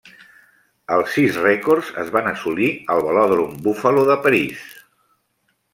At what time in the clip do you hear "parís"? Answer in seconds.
4.27-4.67